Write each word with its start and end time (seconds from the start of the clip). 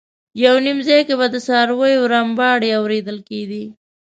یو 0.43 0.55
نیم 0.65 0.79
ځای 0.87 1.01
کې 1.07 1.15
به 1.19 1.27
د 1.33 1.35
څارویو 1.47 2.09
رمباړې 2.13 2.69
اورېدل 2.79 3.17
کېدې. 3.29 3.63